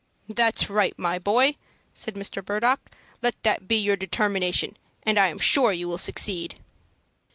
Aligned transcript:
"That's 0.27 0.67
right, 0.67 0.97
my 0.97 1.19
boy," 1.19 1.57
said 1.93 2.15
Mr. 2.15 2.43
Murdock. 2.49 2.89
"Let 3.21 3.35
that 3.43 3.67
be 3.67 3.75
your 3.75 3.95
determination, 3.95 4.77
and 5.03 5.19
I 5.19 5.27
am 5.27 5.37
sure 5.37 5.71
you 5.73 5.87
will 5.87 5.99
succeed." 5.99 6.57